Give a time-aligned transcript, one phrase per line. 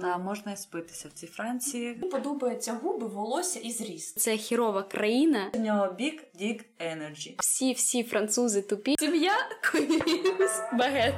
[0.00, 1.94] Та можна і спитися в цій Франції.
[1.94, 4.18] Подобаються губи, волосся і зріст.
[4.20, 5.50] Це хірова країна.
[5.54, 7.36] У нього бік, дік, енерджі.
[7.38, 8.94] Всі всі французи тупі.
[8.98, 9.32] Сім'я
[9.72, 11.14] Корнеліус Багет.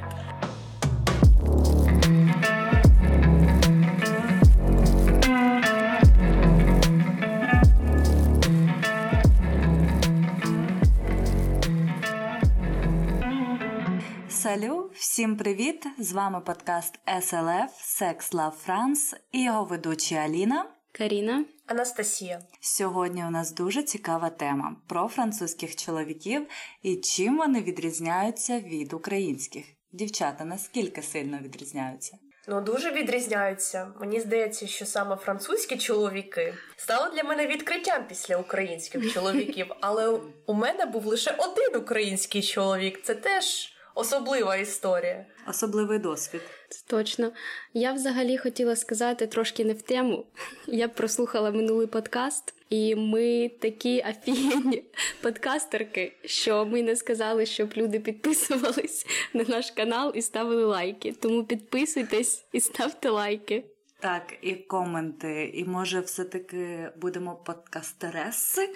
[14.53, 15.87] Салю, всім привіт!
[15.99, 17.69] З вами подкаст SLF
[18.01, 20.67] Sex Love France і його ведучі Аліна.
[20.93, 21.45] Каріна.
[21.67, 22.41] Анастасія.
[22.61, 26.47] Сьогодні у нас дуже цікава тема про французьких чоловіків
[26.83, 29.65] і чим вони відрізняються від українських.
[29.93, 32.19] Дівчата наскільки сильно відрізняються?
[32.49, 33.93] Ну дуже відрізняються.
[34.01, 39.67] Мені здається, що саме французькі чоловіки стали для мене відкриттям після українських чоловіків.
[39.81, 43.03] Але у мене був лише один український чоловік.
[43.03, 45.27] Це теж особлива історія.
[45.49, 46.41] Особливий досвід.
[46.87, 47.33] Точно.
[47.75, 50.27] Я взагалі хотіла сказати трошки не в тему.
[50.67, 54.85] Я прослухала минулий подкаст, і ми такі офігенні
[55.23, 61.13] подкастерки, що ми не сказали, щоб люди підписувались на наш канал і ставили лайки.
[61.13, 63.65] Тому підписуйтесь і ставте лайки.
[64.01, 68.69] Так, і коменти, і може все-таки будемо подкастереси.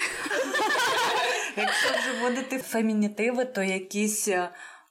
[1.56, 4.48] Якщо вже вводити фемінітиви, то якісь е,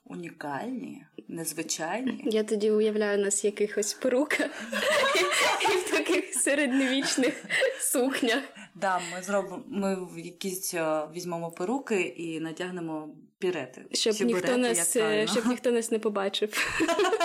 [0.08, 2.22] унікальні, незвичайні.
[2.24, 4.50] Я тоді уявляю нас в якихось перуках
[5.62, 7.44] і в таких середньовічних
[7.80, 8.42] сукнях.
[8.74, 13.84] Да, ми зробимо ми в якісь е, візьмемо перуки і натягнемо пірети.
[13.92, 14.90] Щоб ніхто нас
[15.30, 16.78] щоб ніхто нас не побачив.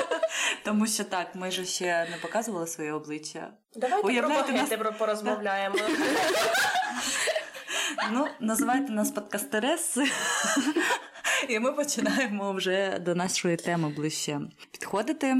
[0.66, 3.54] Тому що так, ми ж ще не показували своє обличчя.
[3.76, 5.76] Давайте Уявляєте, про багети про порозмовляємо.
[8.12, 10.06] Ну, називайте нас подкастереси.
[11.50, 14.40] І ми починаємо вже до нашої теми ближче
[14.72, 15.36] підходити.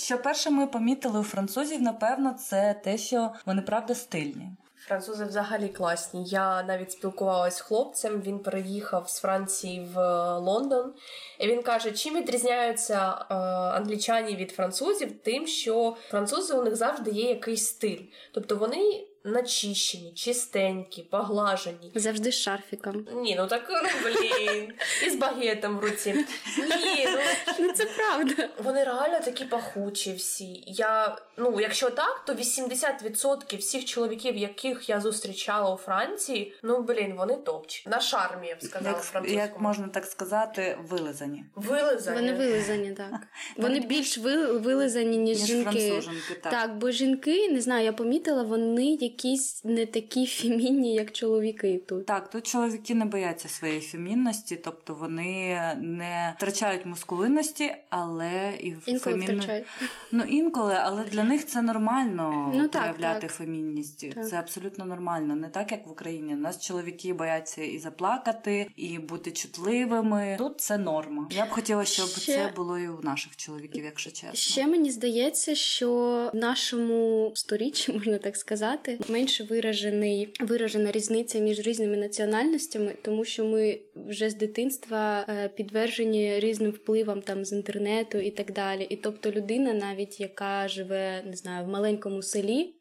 [0.00, 4.50] Що перше ми помітили у французів, напевно, це те, що вони правда стильні.
[4.86, 6.24] Французи взагалі класні.
[6.26, 8.22] Я навіть спілкувалась з хлопцем.
[8.22, 10.94] Він переїхав з Франції в е, Лондон,
[11.38, 13.34] і він каже, чим відрізняються е,
[13.76, 18.00] англічані від французів, тим, що французи у них завжди є якийсь стиль,
[18.32, 19.06] тобто вони.
[19.24, 21.92] Начищені, чистенькі, поглажені.
[21.94, 23.06] Завжди з шарфіком.
[23.12, 24.72] Ні, ну так ну, блін,
[25.06, 26.12] і з багетом в руці.
[26.58, 27.18] Ні, ну
[27.58, 28.48] Ну це правда.
[28.64, 30.64] вони реально такі пахучі всі.
[30.66, 37.14] Я, ну, якщо так, то 80% всіх чоловіків, яких я зустрічала у Франції, ну блін,
[37.18, 37.88] вони топчі.
[37.88, 39.42] На шармі, я б сказала, Як, французькому.
[39.42, 41.44] як можна так сказати, вилизані.
[41.54, 42.16] Вилизані.
[42.20, 43.10] Вони вилизані, так.
[43.56, 46.02] Вони більш ви- вилизані, ніж, Ніж жінки.
[46.42, 52.06] Так, бо жінки, не знаю, я помітила, вони якісь не такі фемінні, як чоловіки тут.
[52.06, 58.82] Так, тут чоловіки не бояться своєї фемінності, тобто вони не втрачають мускулинності, але і в
[58.86, 59.66] Інколи фемінно- втрачають.
[60.12, 63.30] Ну інколи, але для них це нормально Ну, так, проявляти так.
[63.36, 64.14] фемінність.
[64.14, 64.28] Так.
[64.28, 66.34] Це абсолютно нормально, не так як в Україні.
[66.34, 70.34] У нас чоловіки бояться і заплакати, і бути чутливими.
[70.38, 71.28] Тут це норма.
[71.30, 74.34] Я б хотіла, щоб Ще- це було і у наших чоловіків, якщо чесно.
[74.34, 75.90] Ще мені здається, що
[76.32, 83.44] в нашому сторіччі, можна так сказати, менше виражений виражена різниця між різними національностями, тому що
[83.44, 88.84] ми вже з дитинства е, підтверджені різним впливам там з інтернету і так далі.
[88.84, 92.74] І тобто людина, навіть яка живе, не знаю, в маленькому селі.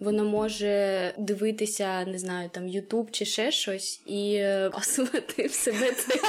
[0.00, 5.92] Вона може дивитися, не знаю, там Ютуб чи ще щось, і е, пасувати в себе
[5.92, 6.20] цей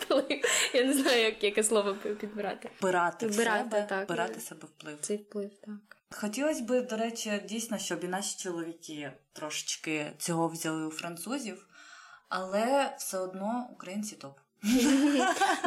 [0.00, 0.40] вплив.
[0.74, 2.68] Я не знаю, як яке слово підбирати.
[2.80, 4.04] Вбирати Вбирати, себе, так.
[4.08, 4.96] вбирати себе вплив.
[5.00, 5.99] Цей вплив, так.
[6.14, 11.66] Хотілося б, до речі, дійсно, щоб і наші чоловіки трошечки цього взяли у французів,
[12.28, 14.38] але все одно українці топ.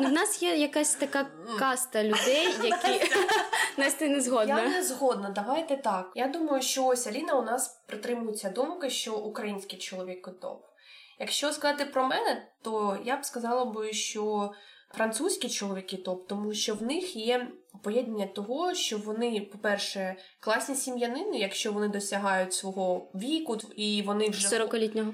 [0.02, 1.28] Ну, в нас є якась така
[1.59, 3.12] каста людей, які
[3.78, 4.68] Настя не Я згодна.
[4.70, 6.12] не згодна, давайте так.
[6.16, 10.66] Я думаю, що ось Аліна у нас притримується думки, що українські чоловіки топ.
[11.20, 14.53] Якщо сказати про мене, то я б сказала би, що
[14.96, 21.37] французькі чоловіки топ, тому що в них є поєднання того, що вони, по-перше, класні сім'янини,
[21.37, 25.14] якщо вони досягають свого віку, і вони вже 40-літнього.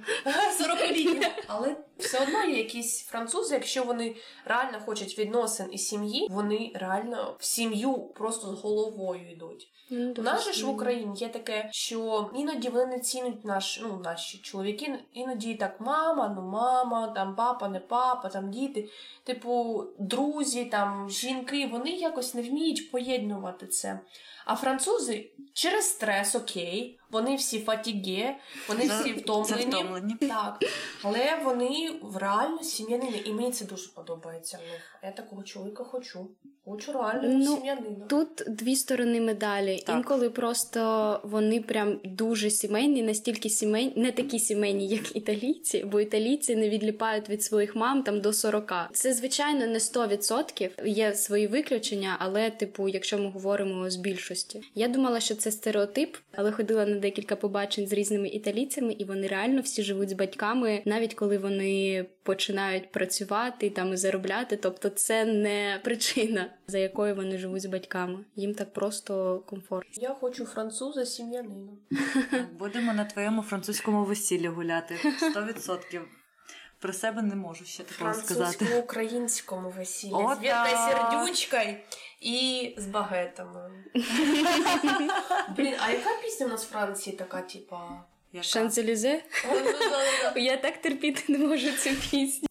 [0.61, 1.27] 40-літні.
[1.47, 4.15] Але все одно є якісь французи, якщо вони
[4.45, 9.67] реально хочуть відносин і сім'ї, вони реально в сім'ю просто з головою йдуть.
[9.91, 13.79] Ну, У нас же ж в Україні є таке, що іноді вони не цінують наш,
[13.83, 18.89] ну, наші чоловіки, іноді так мама, ну мама, там папа, не папа, там діти,
[19.23, 23.99] типу, друзі, там жінки, вони якось не вміють поєднувати це.
[24.45, 28.35] А французи через стрес, окей, вони всі фатіге,
[28.67, 29.65] вони всі втомлені.
[29.65, 30.15] Втомлені.
[30.19, 30.63] Так.
[31.03, 34.99] Але вони в реально сім'янини, і мені це дуже подобається в них.
[35.03, 36.27] Я такого чоловіка хочу.
[36.65, 38.05] Хочу реально Ну, сім'янина.
[38.09, 39.83] Тут дві сторони медалі.
[39.85, 39.95] Так.
[39.95, 46.55] Інколи просто вони прям дуже сімейні, настільки сімейні, не такі сімейні, як італійці, бо італійці
[46.55, 48.73] не відліпають від своїх мам там до 40.
[48.93, 53.95] Це звичайно не 100%, Є свої виключення, але, типу, якщо ми говоримо з
[54.29, 59.05] більшості, я думала, що це стереотип, але ходила на декілька побачень з різними італійцями, і
[59.05, 64.57] вони реально всі живуть з батьками, навіть коли вони починають працювати там і заробляти.
[64.57, 68.25] Тобто, це не причина, за якою вони живуть з батьками.
[68.35, 69.91] Їм так просто комфортно.
[69.95, 71.71] Я хочу француза сім'янина.
[72.59, 74.95] Будемо на твоєму французькому весіллі гуляти.
[75.35, 76.01] 100%.
[76.81, 78.57] Про себе не можу ще такого сказати.
[78.57, 80.13] Французько-українському весіллі.
[80.13, 81.75] О, з Віркою сердючкою
[82.21, 83.71] і з багетами.
[85.57, 88.03] Блін, а яка пісня у нас в Франції така, типа.
[88.41, 89.23] Шанзелізе?
[90.35, 92.49] Я так терпіти не можу цю пісню.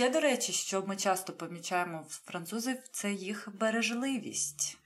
[0.00, 4.76] Ще, до речі, що ми часто помічаємо в французів, це їх бережливість.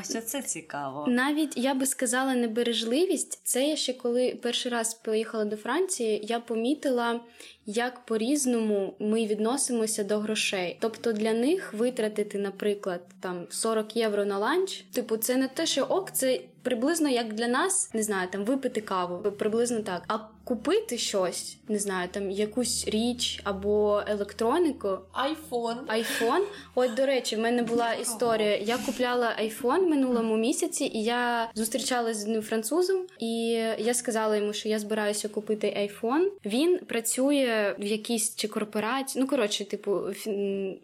[0.00, 1.04] Ось це цікаво.
[1.08, 3.40] Навіть я би сказала небережливість.
[3.44, 7.20] Це я ще коли перший раз поїхала до Франції, я помітила,
[7.66, 10.76] як по-різному ми відносимося до грошей.
[10.80, 15.82] Тобто для них витратити, наприклад, там 40 євро на ланч, типу, це не те, що
[15.82, 20.02] ок, це приблизно як для нас, не знаю, там випити каву, приблизно так.
[20.08, 24.98] А купити щось, не знаю, там якусь річ або електроніку.
[25.12, 25.76] Айфон.
[25.86, 26.44] Айфон.
[26.74, 28.56] От, до речі, в мене була історія.
[28.56, 33.48] Я купляла айфон минулому місяці, і я зустрічалася з одним французом, і
[33.78, 36.30] я сказала йому, що я збираюся купити айфон.
[36.44, 39.92] Він працює в якійсь чи корпорації, ну коротше, типу,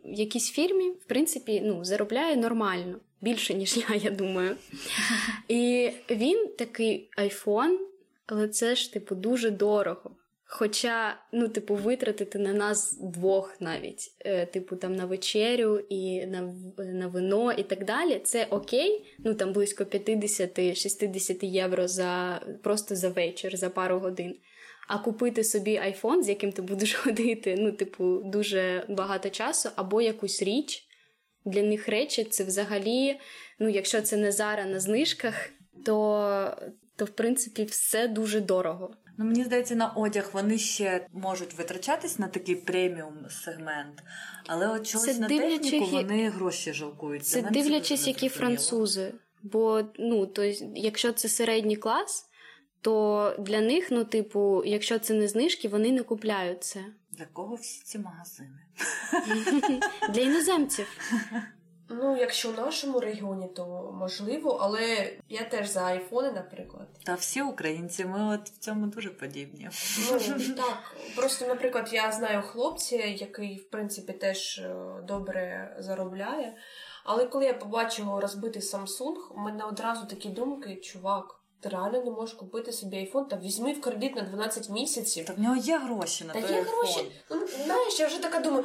[0.04, 2.94] в якійсь фірмі, в принципі, ну заробляє нормально.
[3.20, 4.56] Більше, ніж я, я думаю.
[5.48, 7.78] І він такий айфон,
[8.26, 10.10] але це ж, типу, дуже дорого.
[10.50, 16.54] Хоча, ну, типу, витратити на нас двох навіть, е, типу, там на вечерю і на,
[16.78, 23.08] на вино і так далі, це окей, ну там близько 50-60 євро за просто за
[23.08, 24.36] вечір, за пару годин.
[24.88, 30.02] А купити собі айфон, з яким ти будеш ходити, ну, типу, дуже багато часу, або
[30.02, 30.87] якусь річ.
[31.48, 33.20] Для них речі це взагалі,
[33.58, 35.34] ну, якщо це не зараз на знижках,
[35.84, 36.56] то,
[36.96, 38.94] то в принципі все дуже дорого.
[39.18, 44.02] Ну, мені здається, на одяг вони ще можуть витрачатись на такий преміум сегмент,
[44.46, 47.26] але от чогось Це на техніку вони гроші жалкують.
[47.26, 49.14] Це дивлячись, дуже які французи.
[49.42, 52.26] Бо ну, то, якщо це середній клас,
[52.80, 56.84] то для них, ну, типу, якщо це не знижки, вони не купляють це.
[57.18, 58.58] Для кого всі ці магазини?
[60.10, 60.86] Для іноземців.
[61.88, 66.88] Ну, якщо в нашому регіоні, то можливо, але я теж за айфони, наприклад.
[67.04, 69.70] Та всі українці, ми от в цьому дуже подібні.
[70.10, 70.18] Ну
[70.56, 76.56] так, просто, наприклад, я знаю хлопця, який, в принципі, теж е, добре заробляє.
[77.04, 81.37] Але коли я побачила розбитий Samsung, у мене одразу такі думки, чувак.
[81.60, 85.26] Ти реально не можеш купити собі айфон, та візьми в кредит на 12 місяців.
[85.26, 87.12] Та в нього є гроші на Та той є гроші.
[87.30, 88.64] Ну, знаєш, я вже така думаю,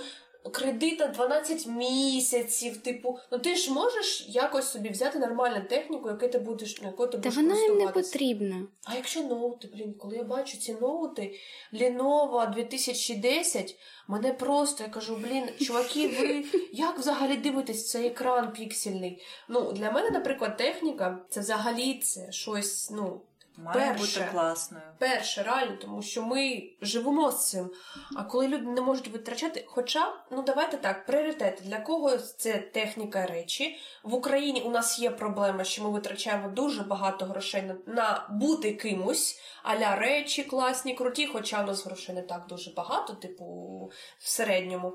[0.52, 6.28] кредит на 12 місяців, типу, ну ти ж можеш якось собі взяти нормальну техніку, яку
[6.28, 8.68] ти будеш, на яку ти Та будеш вона їм не потрібна.
[8.84, 11.40] А якщо ноути, блін, коли я бачу ці ноути
[11.74, 13.76] Lenovo 2010,
[14.08, 19.22] мене просто я кажу, блін, чуваки, ви як взагалі дивитесь цей екран піксельний?
[19.50, 23.22] Ну, для мене, наприклад, техніка це взагалі це щось, ну.
[23.58, 24.20] Має перше.
[24.20, 24.84] бути класною.
[24.98, 27.72] Перше, реально, тому що ми живемо з цим.
[28.16, 31.64] А коли люди не можуть витрачати, хоча, ну давайте так, пріоритети.
[31.64, 33.78] Для кого це техніка речі.
[34.04, 38.74] В Україні у нас є проблема, що ми витрачаємо дуже багато грошей на, на бути
[38.74, 43.46] кимось, аля речі класні, круті, хоча у нас грошей не так дуже багато, типу,
[44.20, 44.94] в середньому.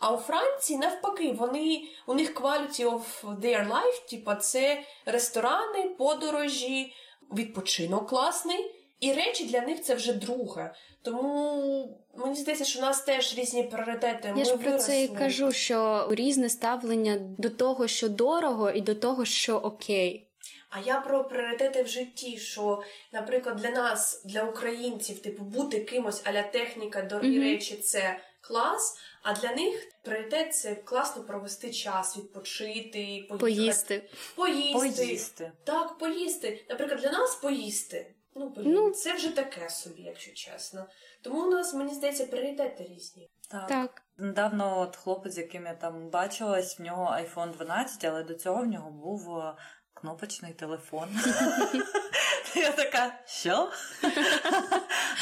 [0.00, 3.02] А у Франції навпаки, вони у них quality of
[3.40, 6.94] their life, типа це ресторани, подорожі,
[7.34, 10.74] відпочинок класний, і речі для них це вже друге.
[11.02, 14.28] Тому мені здається, що у нас теж різні пріоритети.
[14.28, 18.80] Я Ми ж про це і кажу, що різне ставлення до того, що дорого, і
[18.80, 20.28] до того, що окей.
[20.70, 26.22] А я про пріоритети в житті, що, наприклад, для нас, для українців, типу, бути кимось
[26.24, 27.50] аля техніка, дорогі Мгм.
[27.50, 28.98] речі це клас.
[29.22, 33.38] А для них пріоритет це класно провести час, відпочити, поїхати.
[33.38, 34.10] Поїсти.
[34.34, 34.78] Поїсти.
[34.78, 35.52] Поїсти.
[35.64, 36.66] Так, поїсти.
[36.70, 38.14] Наприклад, для нас поїсти.
[38.36, 38.90] Ну, блін, Ну.
[38.90, 40.86] це вже таке собі, якщо чесно.
[41.22, 43.28] Тому у нас, мені здається, пріоритети різні.
[43.50, 43.68] Так.
[43.68, 44.02] Так.
[44.16, 48.62] Недавно от хлопець, з яким я там бачилась, в нього iPhone 12, але до цього
[48.62, 49.54] в нього був е,
[49.94, 51.08] кнопочний телефон.
[52.56, 53.70] Я така, що?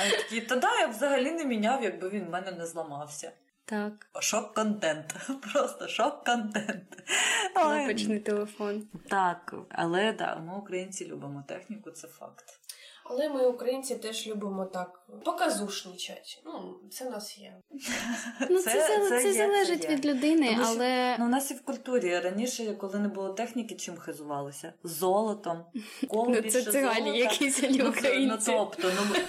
[0.00, 2.66] А він такий, та да, я б взагалі не міняв, якби він в мене не
[2.66, 3.32] зламався.
[3.64, 4.06] Так.
[4.20, 5.14] Шок-контент.
[5.52, 6.84] Просто шок-контент.
[7.54, 8.88] Кнопочний телефон.
[9.08, 12.44] Так, але да, ми українці любимо техніку, це факт.
[13.04, 16.42] Але ми, українці, теж любимо так показушничать.
[16.46, 17.56] Ну, це в нас є.
[18.50, 19.96] Ну, це, це, це, це є, залежить це є.
[19.96, 23.28] від людини, Тому що, але Ну, у нас і в культурі раніше, коли не було
[23.28, 24.72] техніки, чим хизувалися?
[24.84, 25.64] Золотом.
[26.12, 27.28] Ну, більше це цигані,
[27.70, 28.50] Ну, українці.
[28.52, 29.22] Ну, тобто, ну,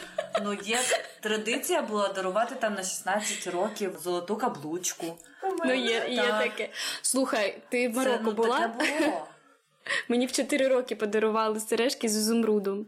[0.43, 0.79] ну є
[1.21, 5.17] традиція була дарувати там на 16 років золоту каблучку.
[5.65, 6.69] Ну, є, є таке.
[7.01, 8.67] Слухай, ти в Марокко ну, була?
[8.67, 9.27] Було.
[10.07, 12.85] Мені в 4 роки подарували сережки з ізумрудом.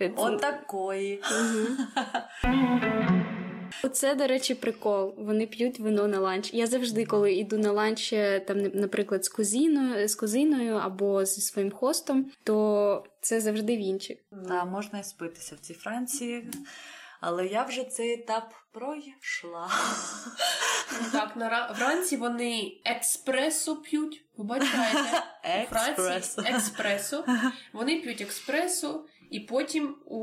[0.00, 1.22] Е, це- От такої.
[3.84, 5.14] Оце, до речі, прикол.
[5.18, 6.50] Вони п'ють вино на ланч.
[6.54, 11.40] Я завжди, коли йду на ланч, е, там, наприклад, з кузіною, з кузиною або зі
[11.40, 14.18] своїм хостом, то це завжди вінчик.
[14.48, 16.50] Та можна і спитися в цій Франції.
[17.20, 19.70] Але я вже цей етап пройшла.
[21.12, 24.24] Так, на ра- вранці вони експресо п'ють.
[24.36, 24.78] Ви бачите?
[25.44, 26.42] Експресо.
[26.46, 27.24] експресо.
[27.72, 30.20] Вони п'ють експресо, і потім у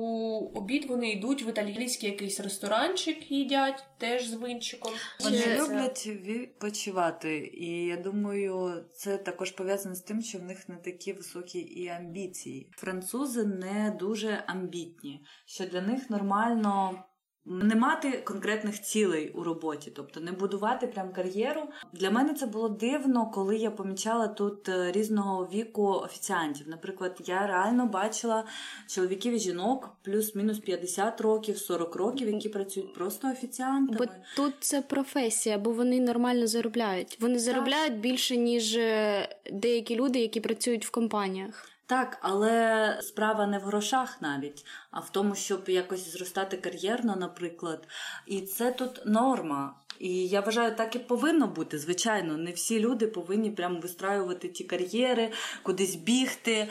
[0.53, 4.93] обід вони йдуть в італійський якийсь ресторанчик, їдять теж з винчиком.
[5.23, 5.61] Вони це...
[5.61, 11.13] люблять відпочивати, і я думаю, це також пов'язано з тим, що в них не такі
[11.13, 12.71] високі і амбіції.
[12.77, 17.03] Французи не дуже амбітні, що для них нормально.
[17.45, 21.61] Не мати конкретних цілей у роботі, тобто не будувати прям кар'єру.
[21.93, 26.69] Для мене це було дивно, коли я помічала тут е, різного віку офіціантів.
[26.69, 28.43] Наприклад, я реально бачила
[28.87, 33.99] чоловіків і жінок плюс-мінус 50 років, 40 років, які працюють просто офіціантами.
[33.99, 37.17] Бо тут це професія, бо вони нормально заробляють.
[37.19, 41.72] Вони заробляють більше, ніж е, деякі люди, які працюють в компаніях.
[41.85, 47.87] Так, але справа не в грошах навіть, а в тому, щоб якось зростати кар'єрно, наприклад.
[48.25, 49.75] І це тут норма.
[49.99, 51.79] І я вважаю, так і повинно бути.
[51.79, 55.31] Звичайно, не всі люди повинні прямо вистраювати ті кар'єри,
[55.63, 56.53] кудись бігти.
[56.53, 56.69] Е,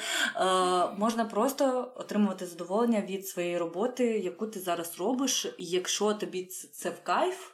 [0.98, 5.46] можна просто отримувати задоволення від своєї роботи, яку ти зараз робиш.
[5.58, 7.52] І якщо тобі це в кайф,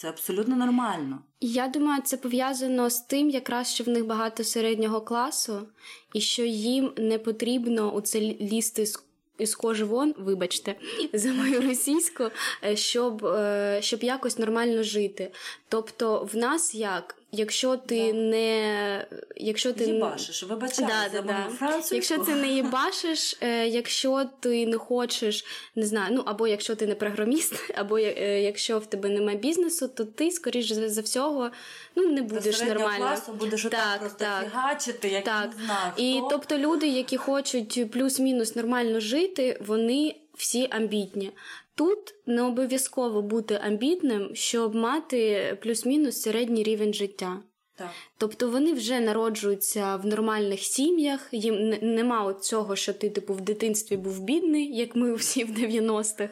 [0.00, 1.18] це абсолютно нормально.
[1.40, 5.68] Я думаю, це пов'язано з тим, якраз що в них багато середнього класу,
[6.14, 9.02] і що їм не потрібно у це лізти з.
[9.38, 10.74] Із кожи вон, вибачте,
[11.12, 12.24] за мою російську,
[12.64, 15.32] е, щоб, е, щоб якось нормально жити.
[15.68, 18.18] Тобто, в нас як, якщо ти Да.
[18.18, 19.06] не
[19.36, 21.94] якщо ти Їбашиш, вибачай Да, за да, французьку.
[21.94, 25.44] Якщо ти не їбашиш, е, якщо ти не хочеш,
[25.74, 29.88] не знаю, ну або якщо ти не програміст, або е, якщо в тебе немає бізнесу,
[29.88, 31.50] то ти, скоріш за, всього,
[31.94, 32.98] ну не будеш нормально.
[32.98, 34.44] класу будеш отак Так, просто так.
[34.44, 35.50] фігачити, як Так.
[35.58, 35.92] не знаю.
[35.96, 41.30] І тобто люди, які хочуть плюс-мінус нормально жити, вони всі амбітні.
[41.74, 47.42] Тут не обов'язково бути амбітним, щоб мати плюс-мінус середній рівень життя.
[47.80, 47.90] Так.
[48.18, 53.40] Тобто вони вже народжуються в нормальних сім'ях, їм нема от цього, що ти типу в
[53.40, 56.30] дитинстві був бідний, як ми всі в 90-х,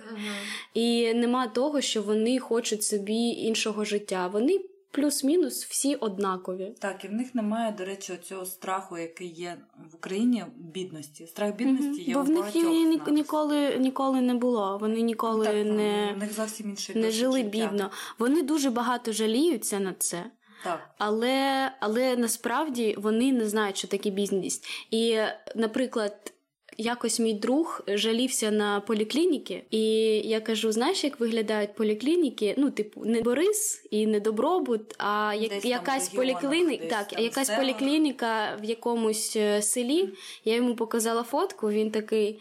[0.74, 4.26] і нема того, що вони хочуть собі іншого життя.
[4.26, 6.74] Вони плюс-мінус всі однакові.
[6.78, 9.56] Так, і в них немає, до речі, цього страху, який є
[9.92, 11.26] в Україні, бідності.
[11.26, 14.78] Страх бідності є Бо в них її ні- ніколи ніколи не було.
[14.80, 17.48] Вони ніколи Так, не, в них зовсім інший не жили життя.
[17.50, 17.90] бідно.
[18.18, 20.24] Вони дуже багато жаліються на це.
[20.64, 20.90] Так.
[20.98, 24.66] Але, але насправді вони не знають, що таке бідність.
[24.90, 25.18] І,
[25.56, 26.32] наприклад,
[26.78, 29.80] якось мій друг жалівся на поліклініки, і
[30.28, 32.54] я кажу: знаєш, як виглядають поліклініки?
[32.58, 37.46] Ну, типу, не Борис і не добробут, а як, Десь якась поліклініка, так, там якась
[37.46, 37.62] селах.
[37.62, 40.08] поліклініка в якомусь е, селі.
[40.44, 41.70] Я йому показала фотку.
[41.70, 42.40] Він такий.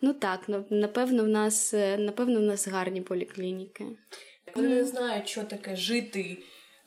[0.00, 0.40] Ну так,
[0.70, 3.84] напевно, в нас е, напевно в нас гарні поліклініки.
[4.54, 6.36] Вони не знають, що таке жити.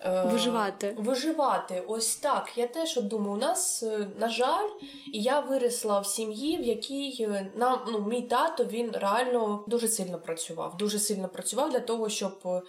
[0.06, 0.96] Е, Виживати.
[1.00, 2.52] Виживати, ось так.
[2.56, 4.70] Я теж от думаю, у нас, е, на жаль,
[5.14, 9.88] і я виросла в сім'ї, в якій е, нам ну, мій тато він реально дуже
[9.88, 10.78] сильно працював.
[10.78, 12.64] Дуже сильно працював для того, щоб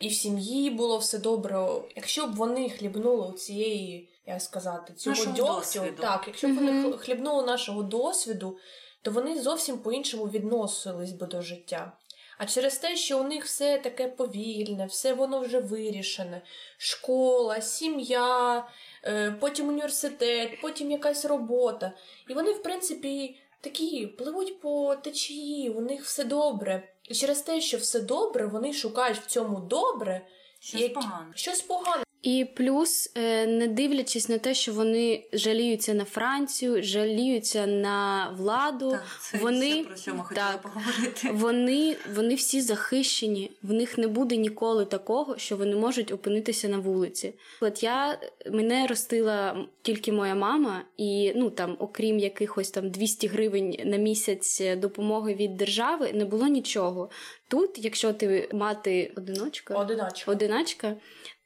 [0.00, 1.68] і в сім'ї було все добре.
[1.96, 6.72] Якщо б вони хлібнули у цієї, як сказати, цього Нашого дьогтю, так, якщо б вони
[6.72, 6.92] Мгм.
[6.92, 8.56] хл- хлібнули нашого досвіду,
[9.02, 11.92] то вони зовсім по-іншому відносились би до життя.
[12.38, 16.42] А через те, що у них все таке повільне, все воно вже вирішене:
[16.78, 18.68] школа, сім'я,
[19.04, 21.92] е, потім університет, потім якась робота.
[22.28, 26.88] І вони, в принципі, такі пливуть по течії, у них все добре.
[27.08, 30.26] І через те, що все добре, вони шукають в цьому добре
[30.60, 31.32] Щось як- погане.
[31.34, 32.02] щось погане.
[32.26, 38.90] І плюс, е, не дивлячись на те, що вони жаліються на Францію, жаліються на владу,
[38.90, 41.30] так, це вони все, про що ми хотіли так, поговорити.
[41.32, 46.78] Вони, вони всі захищені, в них не буде ніколи такого, що вони можуть опинитися на
[46.78, 47.34] вулиці.
[47.60, 48.18] От я
[48.50, 54.62] мене ростила тільки моя мама, і ну там, окрім якихось там 200 гривень на місяць
[54.76, 57.10] допомоги від держави, не було нічого.
[57.48, 60.30] Тут, якщо ти мати одиночка, Одиначка.
[60.30, 60.96] одиначка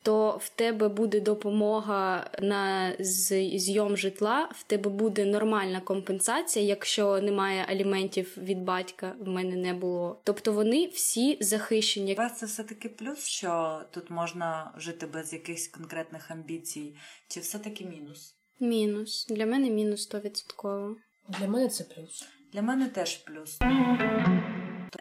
[0.03, 7.67] то в тебе буде допомога на зйом житла, в тебе буде нормальна компенсація, якщо немає
[7.69, 10.21] аліментів від батька, в мене не було.
[10.25, 12.15] Тобто вони всі захищені.
[12.15, 16.97] Вас Це все таки плюс, що тут можна жити без якихось конкретних амбіцій,
[17.29, 18.37] чи все таки мінус?
[18.61, 20.95] Мінус для мене мінус 100%.
[21.29, 22.25] Для мене це плюс.
[22.53, 23.59] Для мене теж плюс.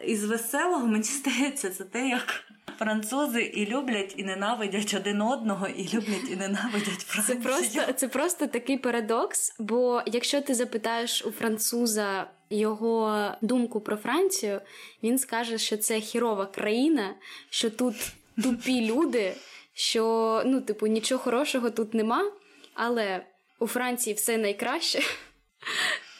[0.04, 2.44] Із веселого мені здається, це те, як
[2.78, 7.36] французи і люблять, і ненавидять один одного, і люблять і ненавидять Францію.
[7.36, 9.54] Це просто це просто такий парадокс.
[9.58, 14.60] Бо якщо ти запитаєш у француза його думку про Францію,
[15.02, 17.14] він скаже, що це хірова країна,
[17.50, 17.94] що тут
[18.42, 19.32] тупі люди,
[19.74, 22.32] що ну, типу, нічого хорошого тут нема,
[22.74, 23.26] але
[23.58, 25.02] у Франції все найкраще.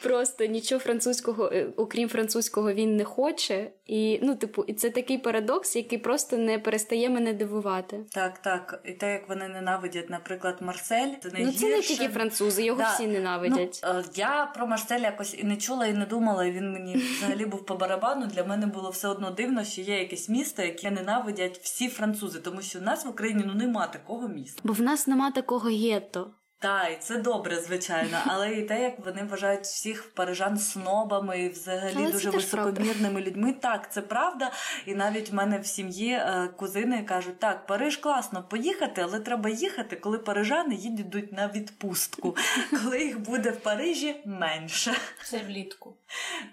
[0.03, 3.71] Просто нічого французького, е, окрім французького, він не хоче.
[3.87, 8.01] І ну, типу, і це такий парадокс, який просто не перестає мене дивувати.
[8.11, 8.83] Так, так.
[8.85, 11.59] І те, як вони ненавидять, наприклад, Марсель, це найгірше.
[11.63, 12.93] Ну це не тільки французи, його да.
[12.95, 13.81] всі ненавидять.
[13.85, 16.45] Ну, Я про Марсель якось і не чула, і не думала.
[16.45, 18.27] і Він мені взагалі був по барабану.
[18.27, 22.63] Для мене було все одно дивно, що є якесь місто, яке ненавидять всі французи, тому
[22.63, 24.61] що в нас в Україні ну нема такого міста.
[24.65, 26.31] Бо в нас нема такого гетто.
[26.61, 31.49] Так, і це добре, звичайно, але і те, як вони вважають всіх парижан снобами і
[31.49, 33.53] взагалі але дуже високомірними людьми.
[33.61, 34.53] Так, це правда.
[34.87, 39.51] І навіть в мене в сім'ї е, кузини кажуть, так, Париж класно поїхати, але треба
[39.51, 42.37] їхати, коли парижани їдуть на відпустку,
[42.83, 44.95] коли їх буде в Парижі менше.
[45.25, 45.95] Це влітку.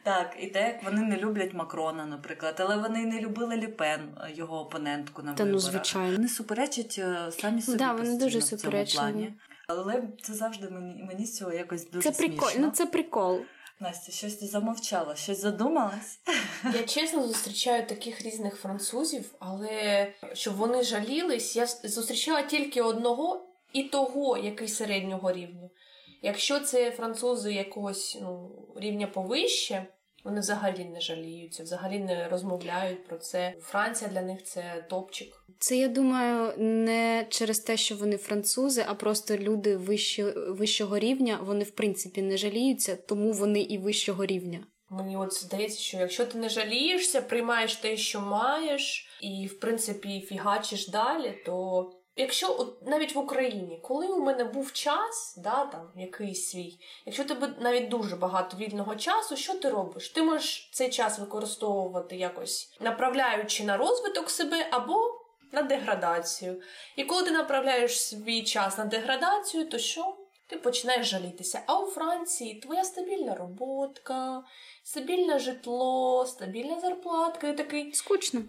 [0.04, 4.02] Так, і те, як вони не люблять Макрона, наприклад, але вони не любили Ліпен,
[4.36, 5.64] його опонентку на Та, виборах.
[5.66, 6.16] ну, звичайно.
[6.16, 7.78] Вони суперечать е, самі собі.
[7.78, 9.34] Да, вони дуже суперечливі.
[9.68, 12.50] Але це завжди мені мені з цього якось дуже Це прикол.
[12.50, 12.66] смішно.
[12.68, 13.42] Ну це прикол.
[13.80, 16.20] Настя, щось ти замовчала, щось задумалась?
[16.74, 23.84] Я чесно зустрічаю таких різних французів, але щоб вони жалілись, я зустрічала тільки одного і
[23.84, 25.70] того, який середнього рівня.
[26.22, 29.86] Якщо це французи якогось ну, рівня повище,
[30.28, 33.54] вони взагалі не жаліються, взагалі не розмовляють про це.
[33.62, 35.44] Франція для них це топчик.
[35.60, 41.40] Це я думаю, не через те, що вони французи, а просто люди вищі, вищого рівня.
[41.42, 44.60] Вони в принципі не жаліються, тому вони і вищого рівня.
[44.90, 50.26] Мені от здається, що якщо ти не жалієшся, приймаєш те, що маєш, і в принципі
[50.28, 51.86] фігачиш далі, то
[52.18, 57.54] Якщо навіть в Україні, коли у мене був час, да, там якийсь свій, якщо тебе
[57.60, 60.10] навіть дуже багато вільного часу, що ти робиш?
[60.10, 66.62] Ти можеш цей час використовувати якось направляючи на розвиток себе або на деградацію.
[66.96, 70.16] І коли ти направляєш свій час на деградацію, то що?
[70.48, 71.62] Ти починаєш жалітися.
[71.66, 74.44] А у Франції твоя стабільна роботка,
[74.84, 78.42] стабільне житло, стабільна зарплатка і такий скучно.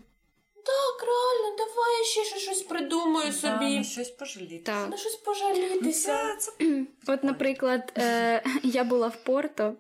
[0.65, 3.77] Так, реально, давай я ще щось придумаю собі.
[3.77, 4.59] на щось пожаліти.
[4.65, 4.91] Так.
[4.91, 6.37] На щось пожалітися.
[6.61, 9.75] Ну, От, наприклад, е, я була в Порто,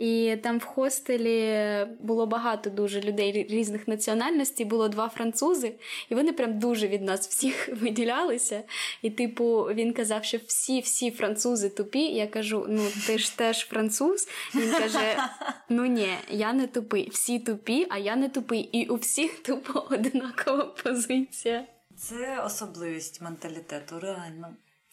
[0.00, 1.66] і там в хостелі
[2.00, 4.66] було багато дуже людей різних національностей.
[4.66, 5.72] Було два французи,
[6.08, 8.62] і вони прям дуже від нас всіх виділялися.
[9.02, 12.02] І, типу, він казав, що всі-всі французи тупі.
[12.02, 14.28] Я кажу: ну ти ж теж француз.
[14.54, 15.16] Він каже:
[15.68, 17.10] Ну ні, я не тупий.
[17.10, 18.60] Всі тупі, а я не тупий.
[18.60, 21.64] І у всіх тупо одинакова позиція.
[21.96, 24.48] Це особливість менталітету, реально.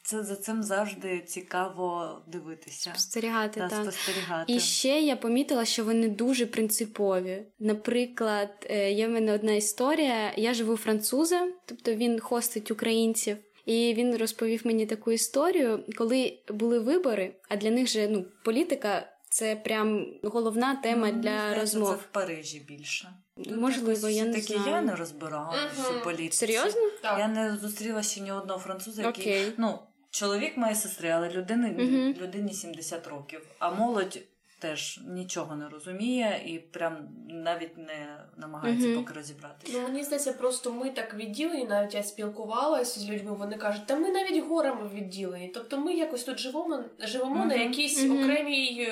[0.08, 2.89] Це за цим завжди цікаво дивитися.
[2.89, 3.84] Спостерігати, та, так.
[3.84, 4.54] спостерігати.
[4.54, 7.43] І ще я помітила, що вони дуже принципові.
[7.60, 10.34] Наприклад, е, є в мене одна історія.
[10.38, 13.38] Я живу француза, тобто він хостить українців.
[13.65, 19.08] І він розповів мені таку історію, коли були вибори, а для них же ну політика
[19.30, 21.89] це прям головна тема ну, для розмов.
[21.89, 23.10] Це в Парижі більше.
[23.58, 24.70] Можливо, я не такі знаю.
[24.70, 26.04] я не розбирала uh-huh.
[26.04, 26.38] політиці.
[26.38, 26.82] Серйозно?
[27.02, 27.20] Так.
[27.20, 29.54] Я не зустріла ще ні одного француза, який okay.
[29.58, 29.80] ну
[30.12, 32.22] чоловік має сестри, але людини uh-huh.
[32.22, 33.41] людині 70 років.
[33.60, 34.20] А молодь
[34.60, 38.96] теж нічого не розуміє і прям навіть не намагається uh-huh.
[38.96, 39.78] поки розібратися.
[39.78, 43.32] Ну мені здається, просто ми так відділені, навіть я спілкувалася з людьми.
[43.32, 45.52] Вони кажуть, та ми навіть горами відділені.
[45.54, 48.88] Тобто ми якось тут живемо, живемо на якійсь окремій.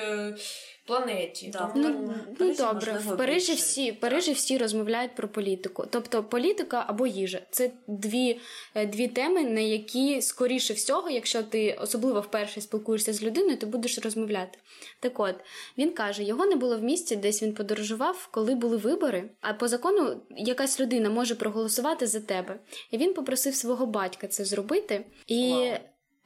[0.86, 1.50] Планеті.
[1.52, 5.28] Да, Тому- Ну, ну добре, можливо, в Парижі більше, всі в Парижі всі розмовляють про
[5.28, 5.84] політику.
[5.90, 8.40] Тобто політика або їжа це дві,
[8.74, 13.66] е, дві теми, на які скоріше всього, якщо ти особливо вперше спілкуєшся з людиною, ти
[13.66, 14.58] будеш розмовляти.
[15.00, 15.34] Так от
[15.78, 19.30] він каже, його не було в місті, десь він подорожував, коли були вибори.
[19.40, 22.60] А по закону якась людина може проголосувати за тебе.
[22.90, 25.06] І він попросив свого батька це зробити.
[25.26, 25.78] І Вау.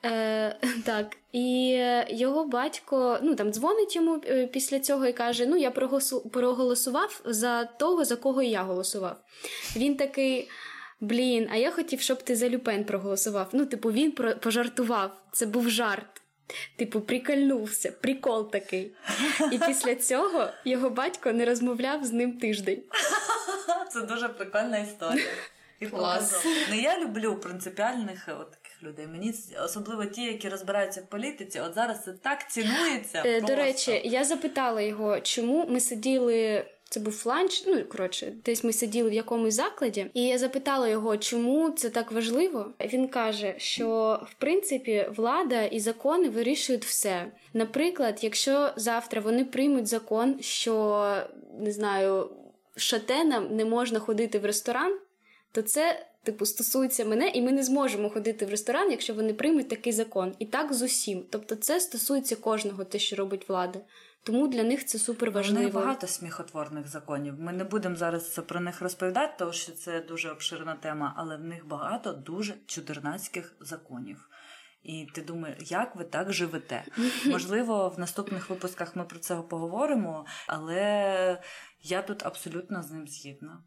[0.04, 5.46] Е, так, і е, його батько ну там дзвонить йому е, після цього і каже:
[5.46, 9.16] Ну, я проголосу- проголосував за того, за кого я голосував.
[9.76, 10.48] Він такий.
[11.02, 13.48] Блін, а я хотів, щоб ти за Люпен проголосував.
[13.52, 15.10] Ну, типу, він про- пожартував.
[15.32, 16.22] Це був жарт.
[16.76, 18.94] Типу, прикольнувся, прикол такий.
[19.52, 22.82] І після цього його батько не розмовляв з ним тиждень.
[23.92, 25.26] Це дуже прикольна історія.
[25.80, 26.46] І Клас.
[26.70, 28.48] Ну я люблю принципіальних от
[28.82, 29.06] людей.
[29.06, 31.60] Мені особливо ті, які розбираються в політиці.
[31.60, 33.22] От зараз це так цінується.
[33.26, 36.64] Е, До речі, я запитала його, чому ми сиділи.
[36.92, 41.16] Це був ланч, ну коротше, десь ми сиділи в якомусь закладі, і я запитала його,
[41.16, 42.72] чому це так важливо.
[42.80, 47.26] Він каже, що в принципі влада і закони вирішують все.
[47.52, 51.04] Наприклад, якщо завтра вони приймуть закон, що
[51.58, 52.30] не знаю,
[52.76, 54.98] шатенам не можна ходити в ресторан,
[55.52, 56.06] то це.
[56.22, 60.34] Типу, стосується мене, і ми не зможемо ходити в ресторан, якщо вони приймуть такий закон.
[60.38, 61.24] І так з усім.
[61.30, 63.80] Тобто, це стосується кожного, те, що робить влада.
[64.22, 65.80] Тому для них це супер важливо.
[65.80, 67.34] багато сміхотворних законів.
[67.38, 71.44] Ми не будемо зараз про них розповідати, тому що це дуже обширна тема, але в
[71.44, 74.28] них багато дуже чудернацьких законів.
[74.82, 76.84] І ти думаєш, як ви так живете?
[77.26, 81.42] Можливо, в наступних випусках ми про це поговоримо, але
[81.82, 83.62] я тут абсолютно з ним згідна.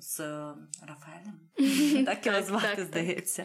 [0.00, 0.18] З
[0.82, 2.04] Рафаелем.
[2.06, 3.44] Так його звати, здається.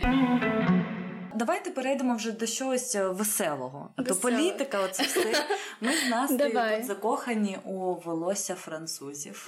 [1.35, 3.89] Давайте перейдемо вже до чогось е, веселого.
[3.95, 5.45] А то політика, оце все.
[5.81, 5.91] Ми
[6.27, 9.47] з тут закохані у волосся французів.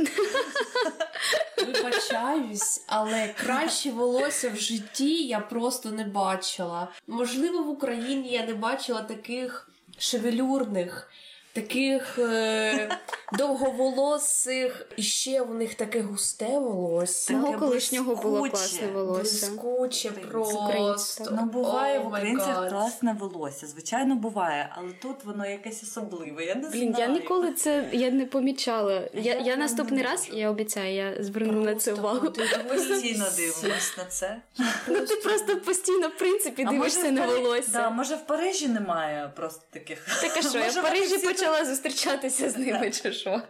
[1.66, 6.88] Вибачаюсь, але краще волосся в житті я просто не бачила.
[7.08, 11.12] Можливо, в Україні я не бачила таких шевелюрних,
[11.54, 12.98] таких е,
[13.38, 17.34] довговолосих, і ще у них таке густе волосся.
[17.34, 19.48] Мого колишнього було класне волосся.
[19.48, 21.30] Блискуче просто.
[21.32, 23.68] Ну, буває в українців класне волосся.
[23.68, 26.46] Звичайно, буває, але тут воно якесь особливе.
[26.46, 27.12] Я не Блін, знаю.
[27.14, 29.02] я ніколи це я не помічала.
[29.14, 32.32] Я, Я я наступний раз, я обіцяю, я зверну на це Просто увагу.
[32.70, 34.42] Постійно дивимось на це.
[34.86, 37.72] Ти просто постійно, в принципі, дивишся на волосся.
[37.72, 40.22] Да, може в Парижі немає просто таких.
[40.22, 43.42] Так а що, я в Парижі всі почала зустрічатися з ними, чи що?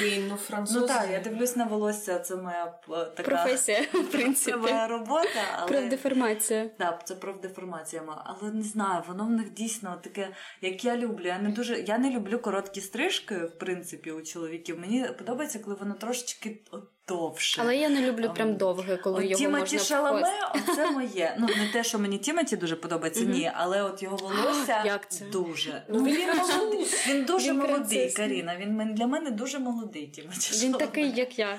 [0.00, 0.80] Блін, ну французи.
[0.80, 5.40] Ну так, я дивлюсь на волосся, це моя е, така Професія, в це моя робота,
[5.56, 6.68] але Профдеформація.
[6.78, 10.28] Так, це профдеформація, але не знаю, воно в них дійсно таке,
[10.60, 11.26] як я люблю.
[11.26, 14.78] Я не дуже я не люблю короткі стрижки, в принципі, у чоловіків.
[14.78, 17.60] Мені подобається, коли воно трошечки от довше.
[17.64, 20.68] Але я не люблю прям довге, коли От його Тімоті можна Шаламе, вхост.
[20.68, 21.36] оце моє.
[21.38, 25.24] Ну не те, що мені Тімоті дуже подобається, ні, але от його волосся Як це?
[25.24, 25.82] дуже.
[25.88, 26.86] Ну, він молодий.
[27.08, 28.28] Він дуже Він молодий, принцесний.
[28.28, 28.56] Каріна.
[28.56, 30.06] Він для мене дуже молодий.
[30.06, 30.78] Тімоті Він Шаламе.
[30.78, 31.58] такий, як я.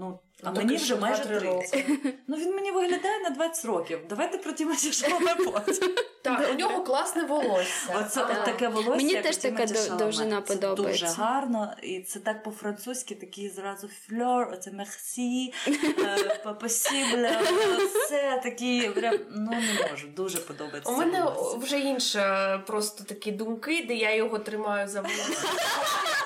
[0.00, 1.86] Ну, а Ну, мені вже майже 2-3 30.
[2.26, 4.00] Ну він мені виглядає на 20 років.
[4.08, 5.94] Давайте про Тімоті Шаламе потім.
[6.22, 7.96] Так, у нього класне волосся.
[8.00, 8.90] Оце от таке волосся.
[8.90, 11.06] Мені як теж така довжина Це подобається.
[11.06, 15.52] Дуже гарно, і це так по-французьки, такий зразу фльор, оце мерсі,
[16.46, 17.40] е, посібле,
[18.08, 20.92] це такі прям, ну не можу, дуже подобається.
[20.92, 21.58] У мене волосся.
[21.58, 25.48] вже інше просто такі думки, де я його тримаю за волосся.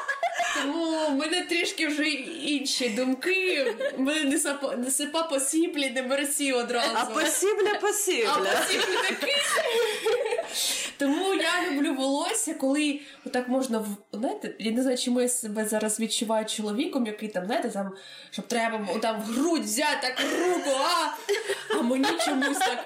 [0.57, 3.75] Тому в мене трішки вже інші думки.
[3.99, 6.91] Мене не сапа, не сипа посіблі, не мерсі одразу.
[6.95, 8.53] А посібля, А посібля.
[9.09, 9.35] такий.
[10.99, 16.01] Тому я люблю волосся, коли отак можна знаєте, я не знаю, чому я себе зараз
[16.01, 17.93] відчуваю чоловіком, який там, знаєте, там,
[18.31, 21.15] щоб треба там в грудь взяти так руку, а,
[21.79, 22.85] а мені чомусь так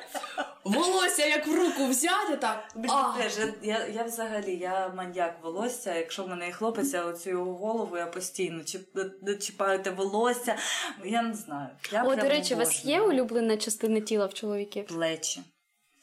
[0.70, 2.68] волосся як в руку взяти, так.
[2.88, 3.18] А.
[3.18, 5.94] теж, я, я, я взагалі, я маньяк волосся.
[5.94, 8.98] Якщо в мене є хлопець, я оцю його голову я постійно чіп,
[9.40, 10.56] чіпаю те волосся.
[11.04, 11.68] Я не знаю.
[11.92, 14.86] Я О, до речі, у вас є улюблена частина тіла в чоловіків?
[14.86, 15.40] плечі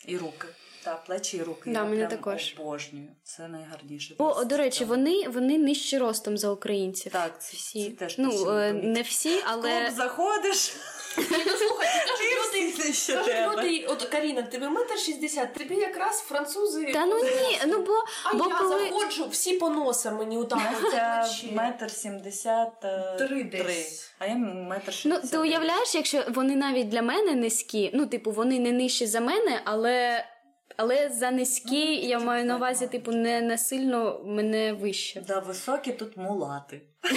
[0.08, 0.48] і руки.
[0.84, 1.62] Так, плечі і руки.
[1.66, 2.56] Да, я мене прям також.
[2.60, 3.08] обожнюю.
[3.24, 4.16] Це найгарніше.
[4.18, 7.12] О, до речі, вони, вони нижче ростом за українців.
[7.12, 7.90] Так, це- всі.
[7.90, 10.58] це теж ну, е, не всі, але Клуб заходиш,
[11.58, 11.88] слухай,
[12.92, 13.54] ще Тож треба.
[13.64, 16.86] люди, от Каріна, тебе метр шістдесят, тобі якраз французи.
[16.94, 17.94] та ну ні, ну бо,
[18.24, 23.44] А бо я коли заходжу, всі по носам мені у Настя метр сімдесят е, Три
[23.44, 24.12] десь.
[24.20, 28.60] А я метр ну ти уявляєш, якщо вони навіть для мене низькі, ну типу вони
[28.60, 30.26] не нижчі за мене, але
[30.78, 35.24] Але за низькі я маю на увазі, типу, не насильно мене вище.
[35.28, 36.82] Да, високі тут мулати.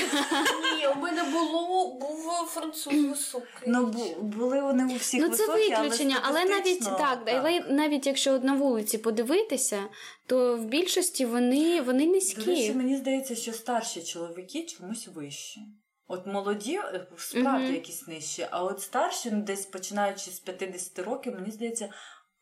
[0.78, 3.66] Ні, у мене було був француз високий.
[3.66, 3.86] Ну,
[4.20, 8.38] були вони у всіх Ну, це високі, виключення, але навіть статистично, так, але навіть якщо
[8.38, 9.82] на вулиці подивитися,
[10.26, 12.72] то в більшості вони, вони До речі, низькі.
[12.72, 15.60] мені здається, що старші чоловіки чомусь вищі.
[16.08, 21.34] От молоді е, справді якісь нижчі, а от старші, ну десь починаючи з 50 років,
[21.34, 21.88] мені здається,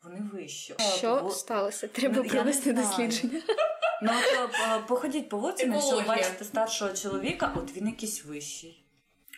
[0.05, 0.75] вони вищі.
[0.97, 1.87] Що Бо- сталося?
[1.87, 3.41] Треба Ну, провести дослідження.
[4.01, 4.11] Ну,
[4.43, 8.85] от, е, походіть по вулиці, якщо ви бачите старшого чоловіка, от він якийсь вищий.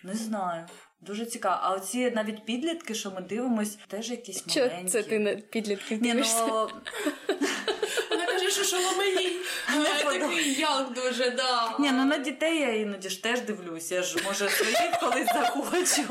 [0.04, 0.66] Не знаю.
[1.02, 1.58] Дуже цікаво.
[1.62, 4.90] А оці навіть підлітки, що ми дивимось, теж якісь Що маленькі.
[4.90, 6.24] це ти на підлітків Ні, ну,
[8.10, 9.30] Вона каже, що шоломені.
[10.04, 11.76] Такий як дуже, да.
[11.80, 13.92] ні, ну на дітей я іноді ж теж дивлюсь.
[13.92, 16.04] Я ж може своїх колись захочу.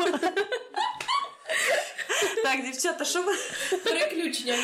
[2.47, 3.33] Так, дівчата, що ви.
[3.85, 4.55] Переключення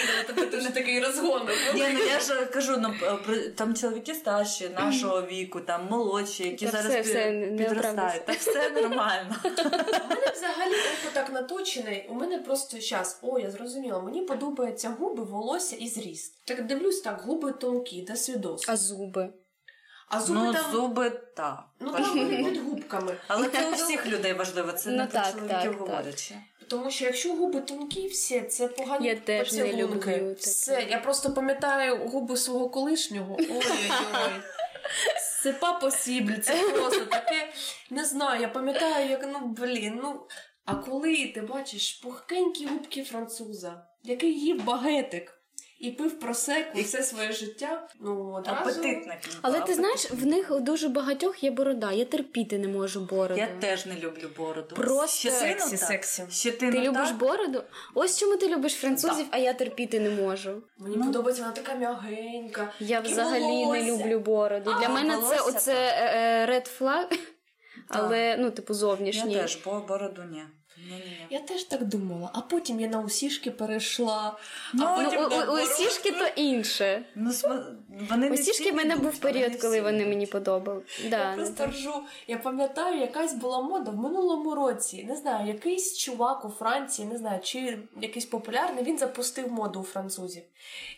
[0.53, 1.49] дуже такий розгон.
[1.75, 2.95] Ні, ну я ж кажу, ну
[3.27, 7.64] про- там чоловіки старші, нашого віку, там молодші, які Та зараз все, все, не- не
[7.64, 8.27] підростають.
[8.27, 9.37] Та все нормально.
[9.45, 9.49] У
[10.09, 12.07] мене взагалі око так наточений.
[12.11, 16.45] У мене просто щас, о, я зрозуміла, мені подобаються губи, волосся і зріст.
[16.45, 18.68] Так дивлюсь, так, губи тонкі, до свідос.
[18.68, 19.29] А зуби?
[20.09, 21.59] А зуби Ну, там, зуби так.
[21.81, 23.16] ну там під губками.
[23.29, 26.35] Але це у всіх людей важливо, це не Ну, про так, чоловіків так, говорячи.
[26.68, 30.35] Тому що якщо губи тонкі, всі це погані Я теж не люблю.
[30.38, 33.37] Все, я просто пам'ятаю губи свого колишнього.
[33.38, 34.33] Ой-ой-ой.
[35.42, 37.53] Це папа Сібль, це просто таке.
[37.90, 40.20] Не знаю, я пам'ятаю, як ну блін, ну.
[40.64, 45.41] А коли ти бачиш пухкенькі губки француза, який їв багетик
[45.83, 48.61] і пив просеку все своє життя, ну одразу...
[48.61, 49.38] Апетитна кілька.
[49.42, 51.92] Але ти знаєш, в них у дуже багатьох є борода.
[51.92, 53.40] Я терпіти не можу бороду.
[53.40, 54.75] Я теж не люблю бороду.
[54.75, 56.25] Просто сексі, сексі.
[56.31, 56.87] Щетину Ти так.
[56.87, 57.62] любиш бороду?
[57.95, 60.62] Ось чому ти любиш французів, а я терпіти не можу.
[60.79, 61.05] Мені Ну.
[61.07, 62.73] подобається вона така м'ягенька.
[62.81, 64.75] Я і взагалі не люблю бороду.
[64.81, 67.18] Для А, мене це волосся оце е, е, red flag,
[67.88, 70.42] але ну, типу, Я теж, бо бороду ні.
[71.31, 74.38] Я теж так думала, а потім я на усішки перейшла.
[74.75, 76.11] Ну, а потім у, у, у бородку.
[76.11, 77.05] то інше.
[77.14, 77.33] Ну,
[78.11, 80.83] вони не У сішки всі в мене був період, коли вони мені подобали.
[81.11, 81.95] Да, Я ну, просто ржу.
[82.27, 85.05] Я пам'ятаю, якась була мода в минулому році.
[85.05, 89.85] Не знаю, якийсь чувак у Франції, не знаю, чи якийсь популярний, він запустив моду у
[89.85, 90.42] французів.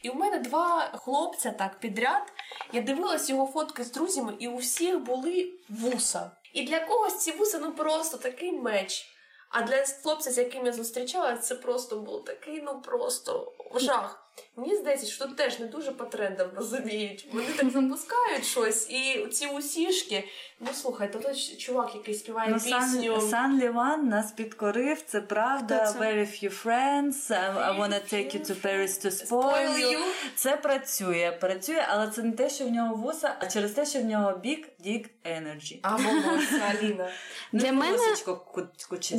[0.03, 2.33] І у мене два хлопця так підряд.
[2.73, 6.31] Я дивилась його фотки з друзями, і у всіх були вуса.
[6.53, 9.13] І для когось ці вуса ну просто такий меч.
[9.57, 14.21] А для хлопця, з яким я зустрічалася, це просто був такий, ну просто жах.
[14.57, 17.29] Мені здається, що тут теж не дуже по трендам розуміють.
[17.33, 20.29] Вони так запускають щось, і ці усішки.
[20.61, 23.21] Ну слухай, то той чувак, який співає Ну, пісню.
[23.21, 25.87] Сан, Сан Ліван нас підкорив, це правда.
[25.87, 25.99] Це?
[25.99, 27.31] Very few friends.
[27.31, 29.99] I, wanna take you to Paris to spoil you.
[30.35, 33.99] Це працює, працює, але це не те, що в нього вуса, а через те, що
[33.99, 35.79] в нього big dick energy.
[35.83, 37.09] А волосся, Аліна.
[37.53, 37.99] Не Для мене-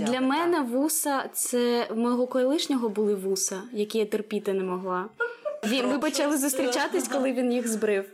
[0.06, 5.06] Для мене вуса це в мого колишнього були вуса, які я терпіти не могла.
[5.68, 8.10] Він, ми почали зустрічатись, коли він їх збрив.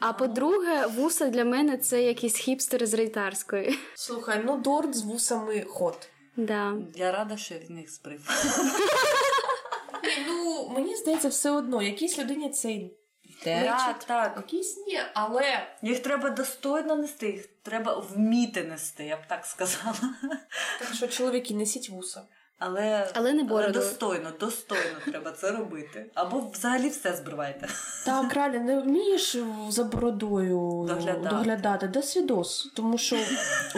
[0.00, 3.78] А по-друге, вуса для мене це якийсь хіпстер з рейтарської.
[3.94, 6.08] Слухай, ну дорт з вусами ход.
[6.36, 6.74] Да.
[6.94, 8.20] Я рада, що він їх збрив.
[10.26, 12.92] Ну, мені здається, все одно, якійсь людині це йде.
[13.44, 14.32] Так, так.
[14.36, 19.94] Якісь ні, але Їх треба достойно нести, їх треба вміти нести, я б так сказала.
[20.78, 22.22] так що чоловіки несіть вуса.
[22.64, 23.72] Але, Але не бороду.
[23.72, 26.06] достойно, достойно треба це робити.
[26.14, 27.68] Або взагалі все збривайте.
[28.06, 29.36] Так, реально, не вмієш
[29.68, 31.28] за бородою Доглядати.
[31.28, 32.72] доглядати, до свідос.
[32.76, 33.16] Тому що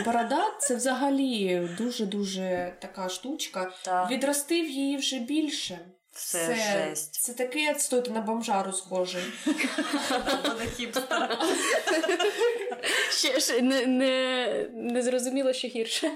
[0.05, 3.73] борода це взагалі дуже-дуже така штучка.
[3.83, 4.11] Так.
[4.11, 5.79] Відростив її вже більше.
[6.12, 7.14] Все жесть.
[7.14, 9.23] Це такий отстой, ти на бомжару схожий.
[9.47, 11.38] Буде хіпстер.
[13.11, 16.11] Ще ж не, не, не зрозуміло, що гірше.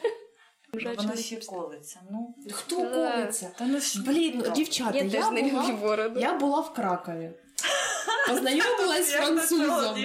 [0.72, 2.00] Вона ще колиться.
[2.10, 3.50] Ну, Хто колиться?
[3.58, 7.30] та ну ж Блін, ну, дівчата, Я, я, не була, я була в Кракові.
[8.28, 9.96] Познайомилась з французом.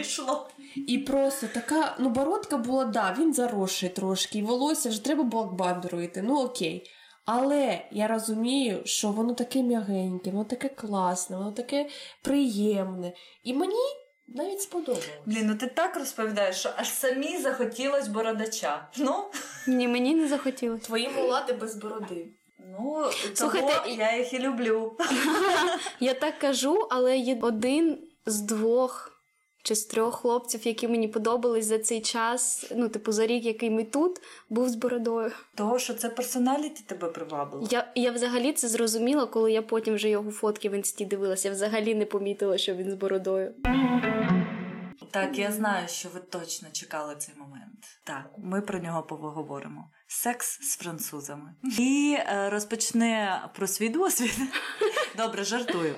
[0.87, 5.45] І просто така, ну, бородка була, да, він заросший трошки, і волосся вже треба було
[5.45, 6.91] бандеру йти, ну окей.
[7.25, 11.89] Але я розумію, що воно таке м'ягеньке, воно таке класне, воно таке
[12.21, 13.13] приємне.
[13.43, 14.02] І мені
[14.33, 15.09] навіть сподобалось.
[15.25, 18.87] Блін, ну ти так розповідаєш, що аж самі захотілось бородача.
[18.97, 19.25] Ну,
[19.67, 20.85] Ні, мені не захотілося.
[20.85, 22.27] Твої мулати без бороди.
[22.71, 24.97] ну Слухайте, того я їх і люблю.
[25.99, 29.12] Я так кажу, але є один з двох
[29.63, 33.69] чи з трьох хлопців, які мені подобались за цей час, ну, типу, за рік, який
[33.69, 35.31] ми тут, був з бородою.
[35.55, 37.67] Того, що це персоналіті тебе привабило?
[37.71, 41.47] Я я взагалі це зрозуміла, коли я потім вже його фотки в інсті дивилася.
[41.47, 43.53] Я взагалі не помітила, що він з бородою.
[45.11, 47.99] Так, я знаю, що ви точно чекали цей момент.
[48.03, 49.89] Так, ми про нього поговоримо.
[50.15, 51.53] Секс з французами.
[51.79, 54.39] І е, розпочне про свій досвід.
[55.17, 55.95] Добре, жартую.
[55.95, 55.97] Е,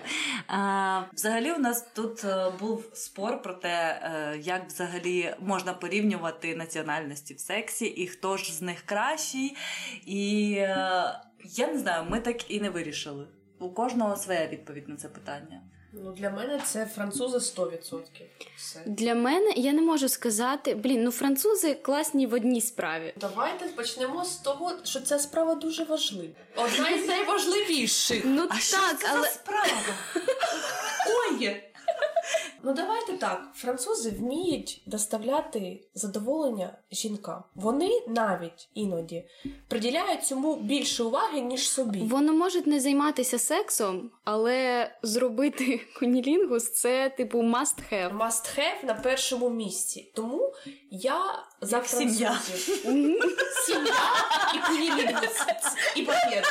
[1.13, 7.33] взагалі, у нас тут е, був спор про те, е, як взагалі можна порівнювати національності
[7.33, 9.57] в сексі, і хто ж з них кращий.
[10.05, 10.75] І е,
[11.43, 13.27] я не знаю, ми так і не вирішили.
[13.59, 15.61] У кожного своя відповідь на це питання.
[16.03, 17.99] Ну, для мене це французи 100%.
[18.57, 18.79] Все.
[18.85, 23.13] Для мене я не можу сказати, блін, ну французи класні в одній справі.
[23.21, 26.33] Давайте почнемо з того, що ця справа дуже важлива.
[26.55, 28.21] Одна із найважливіших.
[28.25, 29.69] Ну А так, що це але за справа?
[31.31, 31.63] Ой!
[32.65, 33.47] Ну давайте так.
[33.55, 37.43] Французи вміють доставляти задоволення жінкам.
[37.55, 39.23] Вони навіть іноді
[39.67, 41.99] приділяють цьому більше уваги, ніж собі.
[41.99, 48.17] вони можуть не займатися сексом, але зробити кунілінгус це типу must have.
[48.17, 50.11] Must have на першому місці.
[50.15, 50.53] Тому
[50.91, 52.39] я за Як сім'я.
[53.65, 53.95] Сім'я
[54.55, 55.37] і кунілінгус.
[55.95, 56.45] І багет.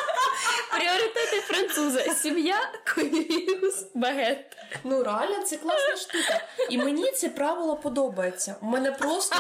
[0.71, 4.57] Пріоритети француза: сім'я, кунілінгус, багет.
[4.85, 6.41] Ну реально це класна штука.
[6.71, 8.55] І мені це правило подобається.
[8.63, 9.37] У мене просто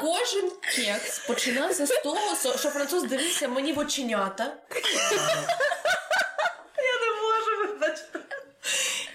[0.00, 4.44] кожен кекс починався з того, що француз дивився мені в оченята.
[6.76, 8.18] Я не можу вибачити.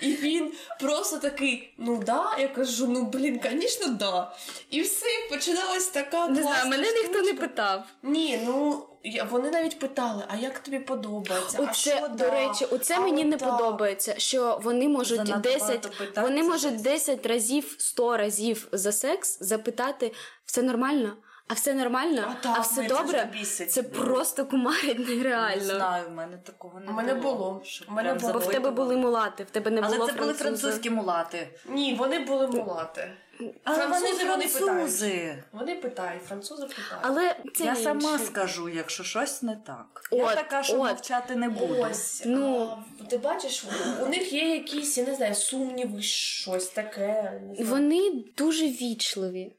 [0.06, 4.36] І він просто такий: ну да, я кажу, ну блін, звісно, да.
[4.70, 6.28] І все, починалась така.
[6.28, 7.84] Не знаю, мене ніхто не питав.
[8.04, 11.68] Ні, ну я- вони навіть питали, а як тобі подобається?
[11.70, 12.30] а що до да?
[12.30, 13.50] речі, оце А мені не так.
[13.58, 16.84] подобається, що вони можуть Занадто 10, питань, вони можуть жесть.
[16.84, 20.12] 10 разів, 100 разів за секс запитати,
[20.46, 21.18] все нормально?
[21.47, 22.23] А все нормально?
[22.31, 23.29] А так, все мене це добре?
[23.34, 23.65] вже.
[23.65, 27.36] Це просто кумарить Не знаю, в мене такого не мене було.
[27.36, 27.62] було.
[27.65, 28.34] щоб У мене було.
[28.34, 31.47] Бо в тебе були мулати, в тебе не Але було це були французькі мулати.
[31.69, 33.12] Ні, вони були мулати.
[33.63, 35.10] Але Французи вони вони французи.
[35.10, 35.43] питають.
[35.51, 36.99] Вони питають, французи питають.
[37.01, 40.01] Але це Я сама скажу, якщо щось не так.
[40.12, 40.89] я така, що от.
[40.89, 41.75] мовчати не буду.
[41.91, 42.69] Ось, Ну.
[43.01, 43.65] а, ти бачиш,
[44.01, 47.41] у них є якісь, я не знаю, сумніви, щось таке.
[47.60, 49.53] Вони дуже вічливі.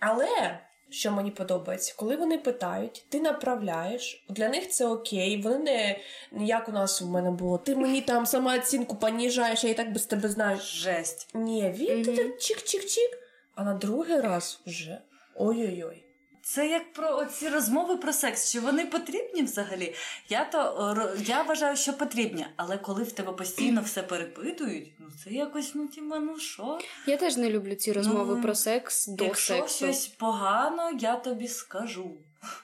[0.00, 5.42] Але що мені подобається, коли вони питають, ти направляєш, для них це окей.
[5.42, 6.00] Вони
[6.32, 7.58] не, як у нас у мене було.
[7.58, 10.58] Ти мені там самооцінку поніжаєш, я і так без тебе знаю.
[10.62, 11.30] Жесть.
[11.34, 13.18] Ні, він ти чик-чик-чик,
[13.54, 14.98] а на другий раз вже
[15.34, 16.07] ой-ой-ой.
[16.48, 18.52] Це як про ці розмови про секс.
[18.52, 19.94] Чи вони потрібні взагалі?
[20.28, 25.06] Я то е, я вважаю, що потрібні, але коли в тебе постійно все перепитують, ну
[25.24, 26.78] це якось ну тіма, ну що?
[27.06, 29.76] Я теж не люблю ці розмови Ну, про секс до Якщо сексу.
[29.76, 32.16] щось погано, я тобі скажу.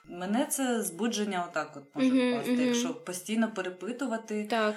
[0.08, 4.46] Мене це збудження отак от може впасти, якщо постійно перепитувати.
[4.50, 4.74] Так.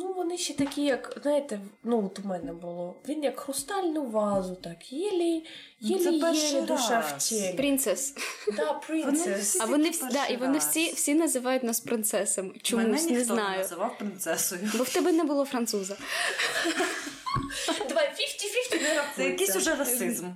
[0.00, 2.96] Ну, вони ще такі, як, знаєте, ну от у мене було.
[3.08, 5.44] Він як хрустальну вазу, так єлі,
[5.80, 7.54] Ну, єлі, єлі душа в тілі.
[7.56, 8.14] Принцес.
[8.56, 9.60] Да, принцес.
[9.60, 12.54] А вони всі, да, і вони всі, всі називають нас принцесами.
[12.62, 14.70] Чомусь Мене не ніхто не називав принцесою.
[14.78, 15.96] Бо в тебе не було француза.
[17.88, 18.06] Давай
[18.72, 19.12] 50-50 не рахується.
[19.16, 20.26] Це якийсь уже расизм.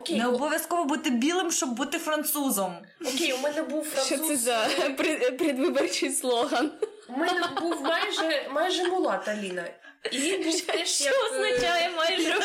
[0.00, 2.76] Окей, Не обов'язково бути білим, щоб бути французом.
[3.00, 4.28] Окей, у мене був Що француз.
[4.28, 6.70] це за пред- предвиборчий слоган?
[7.08, 9.64] У мене був майже, майже мулат Аліна.
[10.10, 11.14] І він був теж Що як...
[11.32, 12.38] означає майже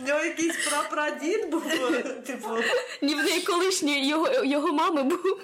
[0.00, 1.62] В нього якийсь прапрадід був,
[2.26, 2.48] типу.
[3.02, 5.40] Ні в неї колишньої його, його мами був.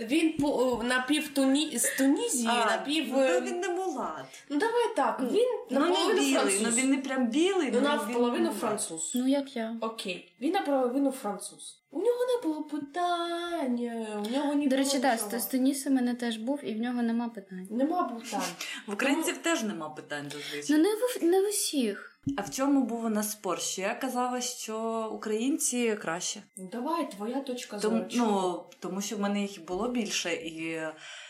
[0.00, 1.78] Він по, напів Туні...
[1.78, 3.04] з Тунізії, напів...
[3.12, 4.24] ну, е, він не мулат.
[4.48, 6.62] Ну давай так, він Ну не наполовину білий, француз.
[6.62, 8.58] ну він не прям білий, Ну, ну він мулат.
[8.60, 9.12] француз.
[9.14, 9.76] Ну як я.
[9.80, 11.78] Окей, він наполовину француз.
[11.94, 15.40] У нього не було питання, у нього ні До речі, да, нічого.
[15.40, 17.68] з з мене теж був, і в нього нема питань.
[17.70, 18.40] Нема питань.
[18.86, 20.32] В українців теж нема питань
[20.70, 22.20] Ну не в не в усіх.
[22.36, 23.60] А в чому був у нас спор?
[23.60, 26.42] Що я казала, що українці краще.
[26.56, 28.10] Ну, Давай, твоя точка Тому, зору.
[28.14, 30.80] Ну, тому що в мене їх було більше, і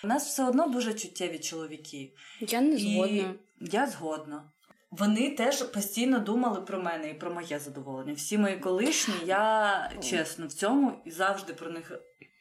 [0.05, 2.13] у нас все одно дуже чуттєві чоловіки.
[2.41, 3.27] Я не І
[3.61, 4.51] я згодна.
[4.99, 8.15] Вони теж постійно думали про мене і про моє задоволення.
[8.17, 11.93] Всі мої колишні, я чесно в цьому і завжди про них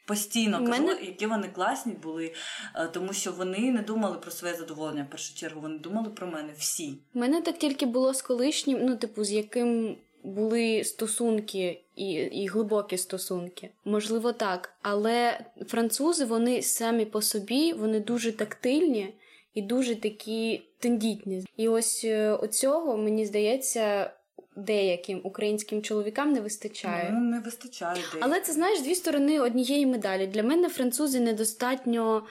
[0.06, 2.34] постійно кажу, мене- які вони класні були,
[2.76, 5.60] е, тому що вони не думали про своє задоволення в першу чергу.
[5.60, 6.94] Вони думали про мене всі.
[7.14, 12.46] У мене так тільки було з колишнім, ну, типу, з яким були стосунки і, і
[12.46, 13.70] глибокі стосунки.
[13.84, 14.74] Можливо, так.
[14.82, 19.14] Але французи, вони самі по собі, вони дуже тактильні.
[19.54, 21.44] І дуже такі тендітні.
[21.56, 24.10] І ось е, оцього мені здається.
[24.56, 27.10] Деяким українським чоловікам не вистачає.
[27.12, 27.94] Ну, не вистачає.
[27.94, 28.20] Деяким.
[28.22, 30.26] Але це знаєш дві сторони однієї медалі.
[30.26, 32.22] Для мене французи недостатньо,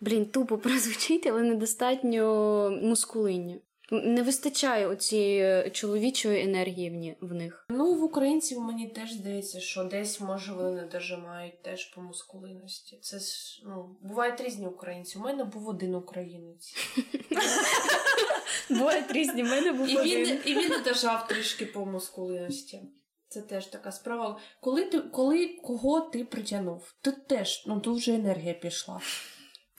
[0.00, 3.60] блін, тупо прозвучить, але недостатньо мускулинні.
[3.92, 7.66] Не вистачає оцієї чоловічої енергії в них.
[7.70, 12.98] Ну, в українців мені теж здається, що десь, може, вони не дожимають теж по мускулинності.
[13.02, 15.18] Це ж ну, бувають різні українці.
[15.18, 16.74] У мене був один українець.
[18.70, 20.40] Бувають різні, в мене був І він, один.
[20.44, 22.82] і він не дожав трішки по мускулинності.
[23.28, 24.38] Це теж така справа.
[24.60, 29.00] Коли ти коли кого ти притягнув, то теж ну тут вже енергія пішла.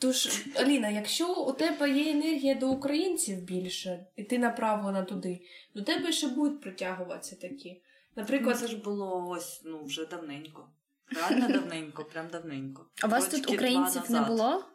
[0.03, 5.41] Тож, Аліна, якщо у тебе є енергія до українців більше, і ти направлена туди,
[5.75, 7.81] до тебе ще будуть притягуватися такі.
[8.15, 10.69] Наприклад, це ж було ось ну вже давненько.
[11.07, 12.85] Реально давненько, прям давненько.
[13.01, 14.65] А вас тут українців не було?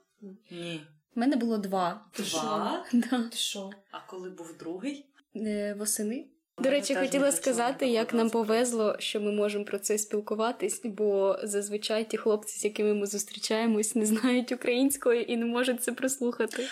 [0.50, 0.80] Ні.
[1.16, 2.04] У мене було два.
[2.12, 2.38] Ти що?
[2.38, 2.84] Два?
[2.92, 3.28] Да.
[3.28, 3.70] Ти що?
[3.90, 5.06] А коли був другий?
[5.36, 6.26] Е, Восени.
[6.60, 12.04] До речі, хотіла сказати, як нам повезло, що ми можемо про це спілкуватись, бо зазвичай
[12.04, 16.64] ті хлопці, з якими ми зустрічаємось, не знають української і не можуть це прослухати.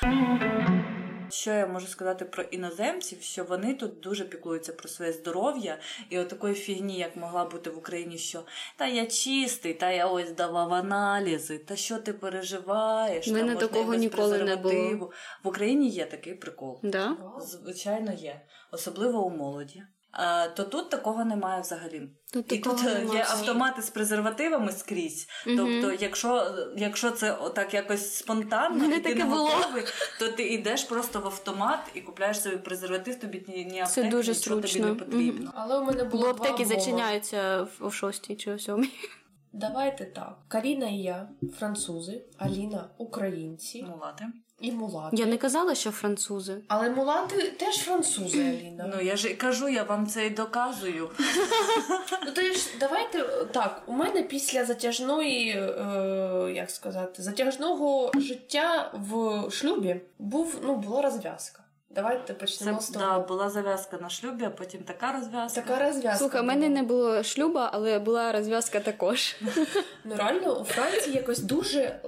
[1.31, 5.79] Що я можу сказати про іноземців, що вони тут дуже піклуються про своє здоров'я,
[6.11, 8.43] і от фігні, як могла бути в Україні, що
[8.77, 13.29] та я чистий, та я ось давав аналізи, та що ти переживаєш?
[13.29, 15.13] Мене та такого ніколи не було.
[15.45, 16.81] В Україні є такий прикол.
[16.83, 17.17] Да?
[17.41, 19.83] Звичайно, є, особливо у молоді.
[20.19, 22.09] А, то тут такого немає взагалі.
[22.33, 23.19] Тут І тут е, немає.
[23.19, 25.27] є автомати з презервативами скрізь.
[25.47, 25.57] Мгм.
[25.57, 29.85] Тобто, якщо, якщо це отак якось спонтанно, і ти не готовий,
[30.19, 34.33] то ти йдеш просто в автомат і купляєш собі презерватив, тобі ні, ні аптеки, дуже
[34.33, 35.53] нічого тобі не потрібно.
[35.55, 36.81] Але у мене було Бо аптеки вдома.
[36.81, 38.91] зачиняються в- о шостій чи о сьомій.
[39.53, 40.39] Давайте так.
[40.49, 44.25] Каріна і я французи, Аліна українці Мулати.
[44.61, 45.17] І мулати.
[45.17, 46.57] Я не казала, що французи.
[46.69, 48.93] Але мулати теж французи, Аліна.
[48.95, 51.11] Ну я ж кажу, я вам це і доказую.
[52.27, 53.83] Ну то ж давайте так.
[53.87, 61.63] У мене після затяжної, е, як сказати, затяжного життя в шлюбі був ну була розв'язка.
[61.91, 63.27] Давайте Це почнемо з да, того.
[63.29, 65.61] була зав'язка на шлюбі, а потім така розв'язка.
[65.61, 66.19] Така розв'язка.
[66.19, 69.37] Слухай, у мене не було шлюба, але була розв'язка також.
[70.05, 71.99] Ну реально у Франції якось дуже е,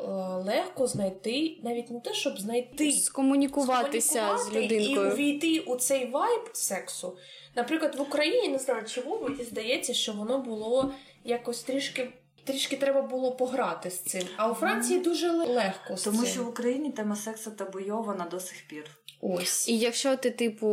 [0.47, 5.12] легко знайти, навіть не те, щоб знайти Скомунікуватися з скомунікувати і людинкою.
[5.12, 7.16] увійти у цей вайб сексу.
[7.57, 10.93] Наприклад, в Україні не знаю, чому мені здається, що воно було
[11.24, 12.11] якось трішки.
[12.49, 14.23] Трішки треба було пограти з цим.
[14.37, 16.27] А у Франції дуже легко з Тому цим.
[16.27, 18.85] що в Україні тема сексу табуйована до сих пір.
[19.21, 19.69] ось.
[19.69, 20.67] І якщо ти, типу,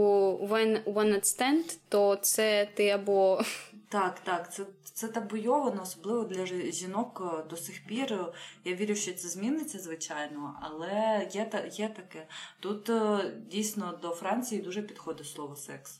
[0.52, 3.42] one, one night stand, то це ти або
[3.90, 8.20] Так, так, це, це табуйовано, особливо для жінок е, до сих пір.
[8.66, 12.28] Я вірю, що це зміниться, звичайно, але є, та- є таке.
[12.60, 13.18] Тут е,
[13.52, 16.00] дійсно до Франції дуже підходить слово секс.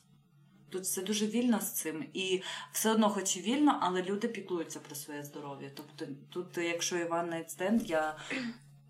[0.70, 2.42] Тут все дуже вільно з цим, і
[2.72, 5.70] все одно, хоч і вільно, але люди піклуються про своє здоров'я.
[5.74, 8.16] Тобто, тут, якщо і one-night stand, я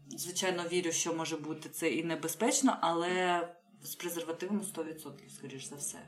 [0.09, 3.49] звичайно вірю, що може бути це і небезпечно, але
[3.83, 5.99] з презервативом 100%, скоріш за все.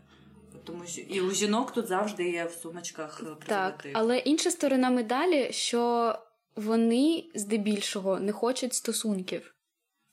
[0.65, 3.87] Тому що і у жінок тут завжди є в сумочках е, так.
[3.93, 6.15] Але інша сторона медалі, що
[6.57, 9.55] вони здебільшого не хочуть стосунків.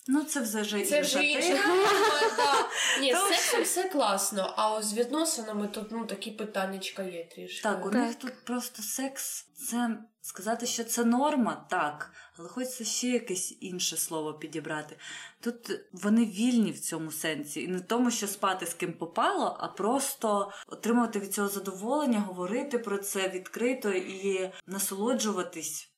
[0.08, 1.88] Ну, це вже Це вже інша тема.
[1.88, 2.70] тема, да.
[3.02, 7.64] Ні, з сексом все класно, а ось з відносинами тут ну такі питаннячка є трішки.
[7.64, 9.48] Так, у них тут просто секс.
[9.70, 14.98] Це сказати, що це норма, так, але хочеться ще якесь інше слово підібрати.
[15.40, 15.56] Тут
[15.92, 20.52] вони вільні в цьому сенсі, і не тому, що спати з ким попало, а просто
[20.68, 25.90] отримувати від цього задоволення, говорити про це відкрито і насолоджуватись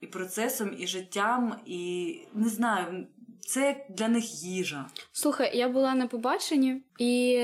[0.00, 3.06] і процесом, і життям, і не знаю,
[3.46, 4.86] це для них їжа.
[5.12, 7.42] Слухай, я була на побаченні, і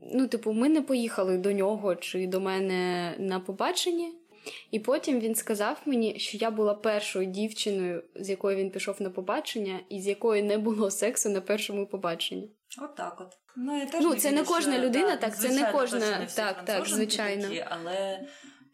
[0.00, 4.10] ну, типу, ми не поїхали до нього чи до мене на побачення.
[4.70, 9.10] І потім він сказав мені, що я була першою дівчиною, з якою він пішов на
[9.10, 12.50] побачення, і з якою не було сексу на першому побаченні.
[12.82, 13.38] От так от.
[13.56, 16.86] Ну, я теж Ну, це не кожна людина, да, так, це не кожна- так, так,
[16.86, 17.42] звичайно.
[17.42, 18.20] Такі, але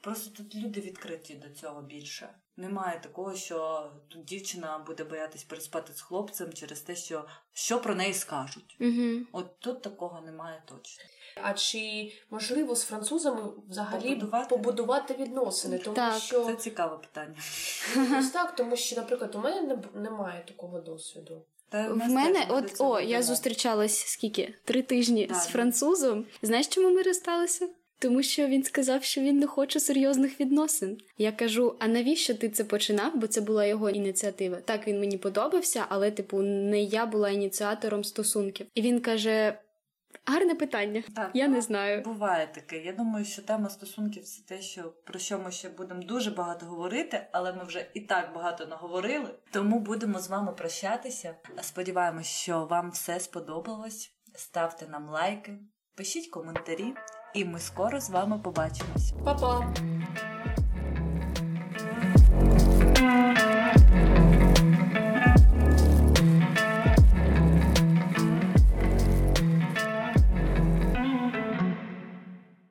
[0.05, 2.29] просто тут люди відкриті до цього більше.
[2.57, 7.95] Немає такого, що тут дівчина буде боятись переспати з хлопцем через те, що, що про
[7.95, 8.77] неї скажуть.
[8.81, 9.21] Угу.
[9.33, 11.05] От тут такого немає точно.
[11.43, 14.49] А чи можливо з французами взагалі Побудувати?
[14.49, 15.79] побудувати, відносини?
[15.79, 17.37] Тому Так, що Це цікаве питання.
[18.19, 21.47] ось так, тому що, наприклад, у мене не- немає такого досвіду.
[21.69, 24.55] Та В мене, от о, я зустрічалась скільки?
[24.65, 25.37] Три тижні Так.
[25.37, 26.27] з французом.
[26.43, 27.69] Знаєш, чому ми розсталися?
[27.99, 30.99] Тому що він сказав, що він не хоче серйозних відносин.
[31.19, 33.17] Я кажу: а навіщо ти це починав?
[33.17, 34.57] Бо це була його ініціатива.
[34.57, 38.67] Так він мені подобався, але, типу, не я була ініціатором стосунків.
[38.75, 39.59] І він каже:
[40.27, 41.03] гарне питання.
[41.17, 42.03] Так, я ну, не знаю.
[42.03, 42.79] Буває таке.
[42.79, 46.67] Я думаю, що тема стосунків це те, що про що ми ще будемо дуже багато
[46.67, 49.31] говорити, але ми вже і так багато наговорили.
[49.53, 51.35] Тому будемо з вами прощатися.
[51.61, 54.11] Сподіваємось, що вам все сподобалось.
[54.35, 55.59] Ставте нам лайки,
[55.97, 56.95] пишіть коментарі,
[57.35, 59.13] і ми скоро з вами побачимось.
[59.25, 59.75] Па-па!